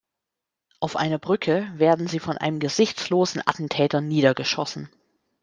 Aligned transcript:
Auf 0.79 0.95
einer 0.95 1.19
Brücke 1.19 1.71
werden 1.75 2.07
sie 2.07 2.17
von 2.17 2.35
einem 2.35 2.59
gesichtslosen 2.59 3.39
Attentäter 3.45 4.01
niedergeschossen. 4.01 4.89